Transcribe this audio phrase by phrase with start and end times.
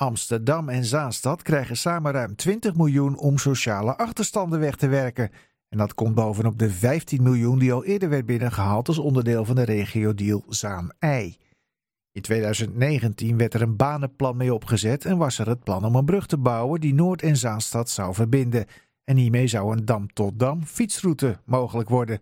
[0.00, 5.30] Amsterdam en Zaanstad krijgen samen ruim 20 miljoen om sociale achterstanden weg te werken.
[5.68, 9.54] En dat komt bovenop de 15 miljoen die al eerder werd binnengehaald als onderdeel van
[9.54, 11.36] de regio-deal Zaan-Ei.
[12.12, 16.04] In 2019 werd er een banenplan mee opgezet en was er het plan om een
[16.04, 18.66] brug te bouwen die Noord- en Zaanstad zou verbinden.
[19.04, 22.20] En hiermee zou een dam-tot-dam fietsroute mogelijk worden.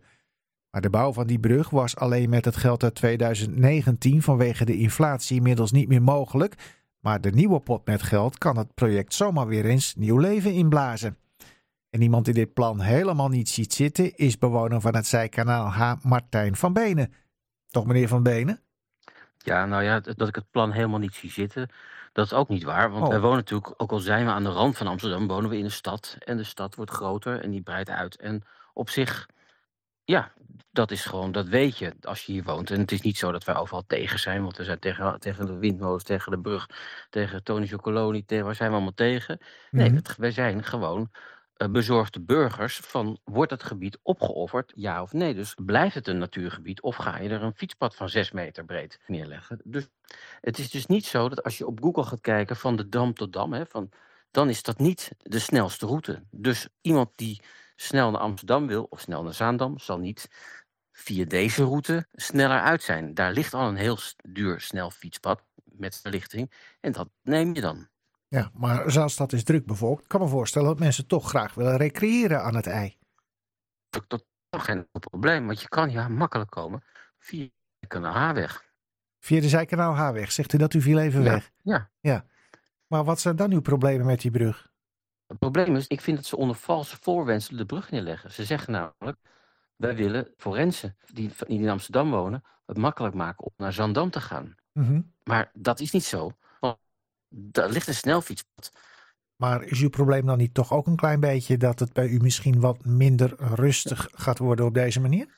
[0.71, 4.77] Maar de bouw van die brug was alleen met het geld uit 2019 vanwege de
[4.77, 6.55] inflatie inmiddels niet meer mogelijk.
[7.01, 11.18] Maar de nieuwe pot met geld kan het project zomaar weer eens nieuw leven inblazen.
[11.91, 15.95] En iemand die dit plan helemaal niet ziet zitten is bewoner van het zijkanaal H.
[16.03, 17.13] Martijn van Benen.
[17.71, 18.61] Toch meneer van Benen?
[19.39, 21.69] Ja, nou ja, dat ik het plan helemaal niet zie zitten,
[22.13, 22.91] dat is ook niet waar.
[22.91, 23.08] Want Oh.
[23.08, 25.64] wij wonen natuurlijk, ook al zijn we aan de rand van Amsterdam, wonen we in
[25.64, 26.17] een stad.
[26.19, 28.17] En de stad wordt groter en die breidt uit.
[28.17, 28.43] En
[28.75, 29.29] op zich,
[30.12, 30.32] ja,
[30.71, 32.70] dat is gewoon, dat weet je als je hier woont.
[32.70, 35.47] En het is niet zo dat wij overal tegen zijn, want we zijn tegen, tegen
[35.47, 36.66] de windmolens, tegen de brug,
[37.11, 39.39] tegen Tony Chocoloni, tegen, waar zijn we allemaal tegen?
[39.70, 41.11] Nee, het- wij zijn gewoon
[41.55, 45.34] eh, bezorgde burgers van wordt het gebied opgeofferd, ja of nee.
[45.34, 49.00] Dus blijft het een natuurgebied of ga je er een fietspad van zes meter breed
[49.06, 49.61] neerleggen?
[49.64, 49.88] Dus
[50.40, 53.14] het is dus niet zo dat als je op Google gaat kijken van de dam
[53.14, 53.90] tot dam, hè, van,
[54.30, 56.22] dan is dat niet de snelste route.
[56.30, 57.40] Dus iemand die
[57.80, 60.28] snel naar Amsterdam wil of snel naar Zaandam, zal niet
[60.92, 63.14] via deze route sneller uit zijn.
[63.14, 67.88] Daar ligt al een heel duur snel fietspad met verlichting en dat neem je dan.
[68.28, 70.02] Ja, maar Zaanstad is druk bevolkt.
[70.02, 72.96] Ik kan me voorstellen dat mensen toch graag willen recreëren aan het ei.
[73.90, 76.84] Dat dat is geen probleem, want je kan hier makkelijk komen
[77.18, 78.66] via de Kanaal Haarweg.
[79.20, 80.32] Via de zijkanaal Haarweg.
[80.32, 81.50] Zegt u dat u viel even weg?
[82.00, 82.26] Ja.
[82.86, 84.67] Maar wat zijn dan uw problemen met die brug?
[85.28, 88.32] Het probleem is, ik vind dat ze onder valse voorwendselen de brug neerleggen.
[88.32, 89.18] Ze zeggen namelijk,
[89.76, 94.20] wij willen forensen die, die in Amsterdam wonen, het makkelijk maken om naar Zandam te
[94.20, 94.54] gaan.
[94.72, 95.00] Mhm.
[95.24, 96.32] Maar dat is niet zo.
[96.60, 96.78] Want
[97.28, 98.72] daar ligt een snelfietspad.
[99.36, 102.18] Maar is uw probleem dan niet toch ook een klein beetje dat het bij u
[102.20, 105.36] misschien wat minder rustig gaat worden op deze manier?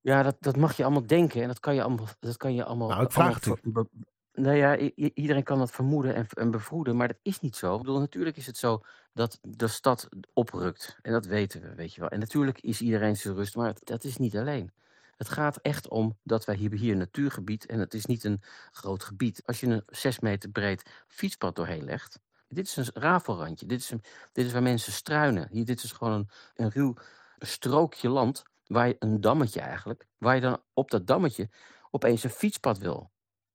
[0.00, 2.06] Ja, dat, dat mag je allemaal denken en dat kan je allemaal.
[2.20, 3.86] Dat kan je allemaal Nou, ik vraag allemaal
[4.34, 7.74] Nou ja, iedereen kan dat vermoeden en, en bevroeden, maar dat is niet zo.
[7.74, 10.98] Ik bedoel, natuurlijk is het zo dat de stad oprukt.
[11.02, 12.08] En dat weten we, weet je wel.
[12.08, 14.72] En natuurlijk is iedereen zijn rust, maar dat is niet alleen.
[15.16, 18.42] Het gaat echt om dat wij hier, een natuurgebied en het is niet een
[18.72, 19.42] groot gebied.
[19.46, 23.66] Als je een zes meter breed fietspad doorheen legt, dit is een rafelrandje.
[23.66, 24.02] Dit is, een,
[24.32, 25.48] dit is waar mensen struinen.
[25.50, 26.94] Hier, dit is gewoon een, een ruw
[27.38, 31.48] strookje land, waar je, een dammetje eigenlijk, waar je dan op dat dammetje
[31.90, 33.12] opeens een fietspad wil.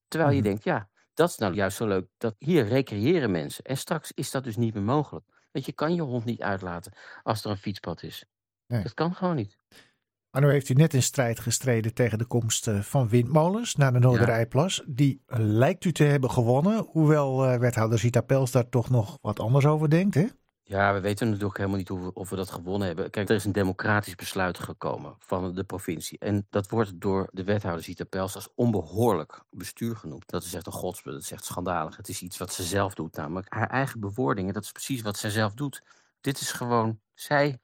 [0.10, 0.48] Terwijl je Mhm.
[0.48, 2.08] denkt, ja, dat is nou juist zo leuk.
[2.18, 3.64] Dat hier recreëren mensen.
[3.64, 5.26] En straks is dat dus niet meer mogelijk.
[5.52, 6.94] Want je kan je hond niet uitlaten
[7.24, 8.26] als er een fietspad is.
[8.68, 8.84] Nee.
[8.84, 9.58] Dat kan gewoon niet.
[10.32, 13.94] Maar nu heeft u net in strijd gestreden tegen de komst eh, van windmolens naar
[13.94, 14.84] de Noorderijplas.
[14.88, 19.40] Die lijkt u te hebben gewonnen, hoewel eh, wethouder Zita Pels daar toch nog wat
[19.40, 20.16] anders over denkt.
[20.16, 20.26] Hè?
[20.70, 23.10] Ja, we weten natuurlijk helemaal niet hoe we, of we dat gewonnen hebben.
[23.10, 26.20] Kijk, er is een democratisch besluit gekomen van de provincie.
[26.20, 30.28] En dat wordt door de wethouder Zita Pels als onbehoorlijk bestuur genoemd.
[30.30, 31.98] Dat is echt een godsbe, dat is echt schandalig.
[31.98, 34.54] Het is iets wat ze zelf doet, namelijk haar eigen bewoordingen.
[34.54, 35.84] Dat is precies wat zij zelf doet.
[36.22, 37.60] Dit is gewoon, zij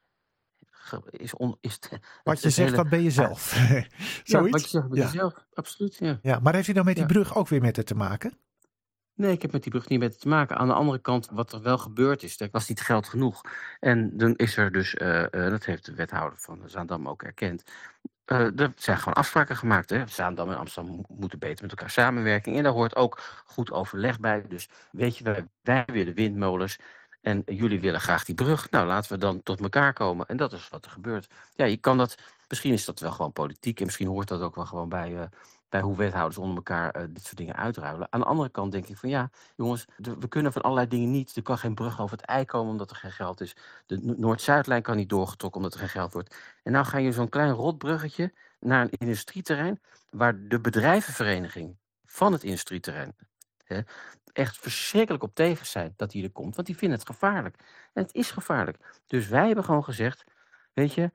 [1.10, 1.34] is...
[1.34, 1.78] On, is
[2.24, 3.54] Wat je zegt, hele- dat ben je zelf.
[3.56, 3.84] Ja,
[4.24, 4.50] Zoiets?
[4.50, 5.04] wat je zegt met Ja.
[5.04, 6.18] jezelf, absoluut, ja.
[6.22, 7.12] Ja, maar heeft u dan met die Ja.
[7.12, 8.38] brug ook weer met het te maken?
[9.16, 10.56] Nee, ik heb met die brug niet met te maken.
[10.56, 13.40] Aan de andere kant, wat er wel gebeurd is, er was niet geld genoeg.
[13.80, 17.62] En dan is er dus, eh, eh, dat heeft de wethouder van Zaandam ook erkend.
[18.24, 19.90] eh, er zijn gewoon afspraken gemaakt.
[19.90, 20.06] Hè?
[20.06, 22.54] Zaandam en Amsterdam mo- moeten beter met elkaar samenwerken.
[22.54, 24.44] En daar hoort ook goed overleg bij.
[24.48, 26.78] Dus weet je, wij, wij willen windmolens.
[27.22, 28.70] En jullie willen graag die brug.
[28.70, 30.26] Nou, laten we dan tot elkaar komen.
[30.26, 31.26] En dat is wat er gebeurt.
[31.54, 32.16] Ja, je kan dat.
[32.48, 33.78] Misschien is dat wel gewoon politiek.
[33.78, 35.16] En misschien hoort dat ook wel gewoon bij.
[35.20, 35.26] eh,
[35.68, 38.06] bij hoe wethouders onder elkaar eh, dit soort dingen uitruilen.
[38.12, 41.36] Aan de andere kant denk ik van ja, jongens, we kunnen van allerlei dingen niet.
[41.36, 43.56] Er kan geen brug over het ei komen omdat er geen geld is.
[43.86, 46.36] De No- Noord-Zuidlijn kan niet doorgetrokken omdat er geen geld wordt.
[46.62, 49.80] En nou ga je zo'n klein rotbruggetje naar een industrieterrein
[50.10, 53.16] waar de bedrijvenvereniging van het industrieterrein
[53.64, 53.80] hè,
[54.32, 57.56] echt verschrikkelijk op tegen zijn dat die er komt, want die vinden het gevaarlijk.
[57.92, 59.00] En het is gevaarlijk.
[59.06, 60.24] Dus wij hebben gewoon gezegd,
[60.72, 61.10] weet je,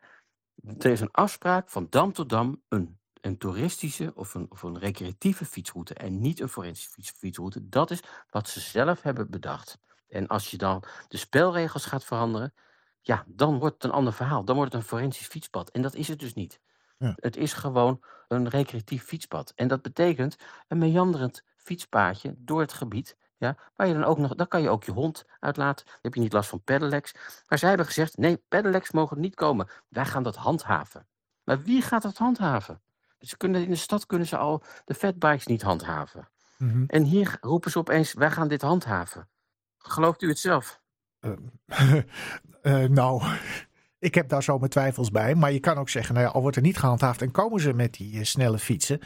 [0.64, 4.80] er is een afspraak van dam tot dam een, een toeristische of een, of een
[4.80, 7.70] recreatieve fietsroute en niet een forensische fiets, fietsroute.
[7.70, 9.80] Dat is wat ze zelf hebben bedacht.
[10.10, 12.54] En als je dan de spelregels gaat veranderen,
[13.02, 14.46] ja, dan wordt het een ander verhaal.
[14.46, 15.70] Dan wordt het een forensisch fietspad.
[15.70, 16.62] En dat is het dus niet.
[16.98, 17.14] Ja.
[17.16, 19.52] Het is gewoon een recreatief fietspad.
[19.56, 20.36] En dat betekent
[20.68, 23.18] een meanderend fietspaadje door het gebied.
[23.42, 25.86] Ja, waar je dan ook nog, dan kan je ook je hond uitlaten.
[25.86, 27.14] Dan heb je niet last van pedelecs.
[27.48, 29.70] Maar zij hebben gezegd: nee, pedelecs mogen niet komen.
[29.88, 31.08] Wij gaan dat handhaven.
[31.44, 32.82] Maar wie gaat dat handhaven?
[33.20, 36.30] Ze kunnen, in de stad kunnen ze al de fatbikes niet handhaven.
[36.58, 36.84] Mhm.
[36.88, 39.30] En hier roepen ze opeens: wij gaan dit handhaven.
[39.78, 40.82] Gelooft u het zelf?
[41.22, 43.24] Uh, nou,
[44.00, 45.36] ik heb daar zo mijn twijfels bij.
[45.36, 47.74] Maar je kan ook zeggen, nou ja, al wordt er niet gehandhaafd en komen ze
[47.74, 49.00] met die uh, snelle fietsen.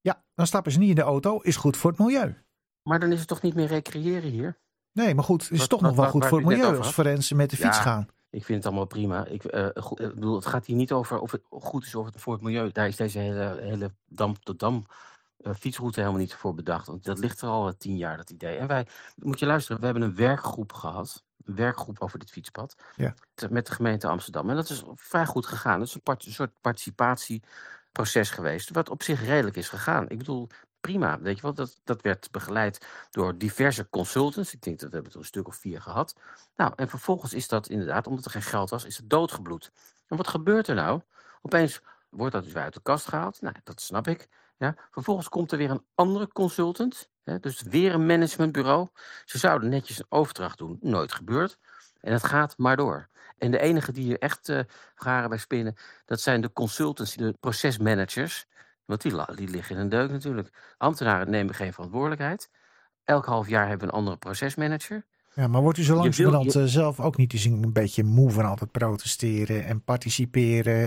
[0.00, 1.38] Ja, dan stappen ze niet in de auto.
[1.38, 2.45] Is goed voor het milieu.
[2.86, 4.56] Maar dan is het toch niet meer recreëren hier?
[4.92, 6.96] Nee, maar goed, het is Wat- toch wat- nog wel goed voor het milieu als
[6.96, 7.82] mensen met de fiets Ja.
[7.82, 8.08] gaan.
[8.30, 9.24] Ik vind het allemaal prima.
[9.26, 12.06] Ik, eh, go- ik bedoel, het gaat hier niet over of het goed is of
[12.06, 12.70] het voor het milieu.
[12.72, 14.84] Daar is deze hele, hele dam-tot-dam
[15.36, 16.86] eh, fietsroute helemaal niet voor bedacht.
[16.86, 18.56] Want dat ligt er al eh, tien jaar, dat idee.
[18.56, 18.86] En wij,
[19.16, 21.24] moet je luisteren, we hebben een werkgroep gehad.
[21.44, 22.76] Een werkgroep over dit fietspad.
[22.96, 23.14] Ja.
[23.34, 24.50] te- Met de gemeente Amsterdam.
[24.50, 25.78] En dat is vrij goed gegaan.
[25.78, 28.70] Dat is een, part- een soort participatieproces geweest.
[28.70, 30.08] Wat op zich redelijk is gegaan.
[30.08, 30.48] Ik bedoel,
[30.86, 31.20] prima.
[31.20, 34.52] Weet je wel, dat, dat werd begeleid door diverse consultants.
[34.52, 36.16] Ik denk dat we hebben er een stuk of vier gehad.
[36.56, 39.72] Nou, en vervolgens is dat inderdaad, omdat er geen geld was, is het doodgebloed.
[40.06, 41.00] En wat gebeurt er nou?
[41.42, 41.80] Opeens
[42.10, 43.40] wordt dat dus weer uit de kast gehaald.
[43.40, 44.28] Nou, dat snap ik.
[44.58, 44.76] Ja.
[44.90, 47.10] Vervolgens komt er weer een andere consultant.
[47.24, 48.88] Hè, dus weer een managementbureau.
[49.24, 50.78] Ze zouden netjes een overdracht doen.
[50.80, 51.58] Nooit gebeurd.
[52.00, 53.08] En het gaat maar door.
[53.38, 54.60] En de enige die hier echt eh
[54.94, 55.74] garen bij spinnen,
[56.04, 58.46] dat zijn de consultants, de procesmanagers.
[58.86, 60.74] Want die, die liggen in een deuk natuurlijk.
[60.78, 62.50] Ambtenaren nemen geen verantwoordelijkheid.
[63.04, 65.04] Elk half jaar hebben we een andere procesmanager.
[65.34, 68.30] Ja, maar wordt u zo langzamerhand je- eh, zelf ook niet eens een beetje moe
[68.30, 70.86] van altijd protesteren en participeren?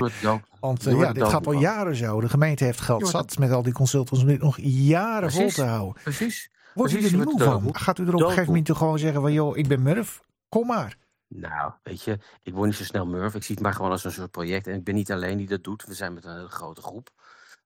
[0.59, 2.21] Want eh, ja, dit gaat al jaren zo.
[2.21, 5.63] De gemeente heeft geld zat met al die consultants om dit nog jaren vol te
[5.63, 6.01] houden.
[6.03, 6.49] Precies.
[6.73, 7.75] Wordt u er moe van?
[7.75, 10.21] Gaat u er op een gegeven moment toch gewoon zeggen van joh, ik ben Murf,
[10.49, 10.97] kom maar.
[11.27, 13.35] Nou, weet je, ik word niet zo snel murf.
[13.35, 14.67] Ik zie het maar gewoon als een soort project.
[14.67, 15.85] En ik ben niet alleen die dat doet.
[15.85, 17.09] We zijn met een hele grote groep.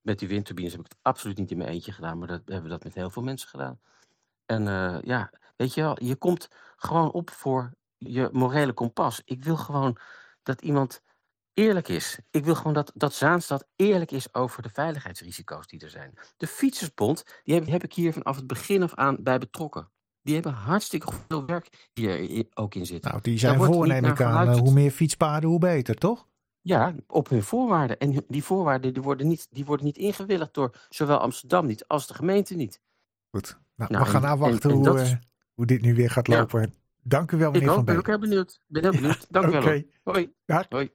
[0.03, 2.17] Met die windturbines heb ik het absoluut niet in mijn eentje gedaan.
[2.17, 3.79] Maar dat we hebben dat met heel veel mensen gedaan.
[4.45, 9.21] En eh, ja, weet je wel, je komt gewoon op voor je morele kompas.
[9.25, 9.97] Ik wil gewoon
[10.43, 11.01] dat iemand
[11.53, 12.19] eerlijk is.
[12.31, 16.13] Ik wil gewoon dat, dat Zaanstad eerlijk is over de veiligheidsrisico's die er zijn.
[16.37, 19.91] De Fietsersbond, die heb, heb ik hier vanaf het begin af aan bij betrokken.
[20.21, 23.11] Die hebben hartstikke veel werk hier ook in zitten.
[23.11, 24.47] Nou, die zijn voor, neem ik aan.
[24.47, 26.27] eh, hoe meer fietspaden, hoe beter, toch?
[26.65, 27.97] Ja, op hun voorwaarden.
[27.99, 32.07] En die voorwaarden die worden, niet, die worden niet ingewilligd door zowel Amsterdam niet als
[32.07, 32.81] de gemeente niet.
[33.31, 33.59] Goed.
[33.75, 35.17] Nou, Nou, we gaan en- afwachten en- en hoe, is- eh,
[35.53, 36.37] hoe dit nu weer gaat Ja.
[36.39, 36.73] lopen.
[37.01, 38.03] Dank u wel, Ik meneer Van ook, ben Beek.
[38.03, 38.61] ook heel benieuwd.
[38.67, 39.27] Ben heel benieuwd.
[39.31, 39.61] Dank u wel.
[40.03, 40.33] Hoi.
[40.69, 40.91] Hoi.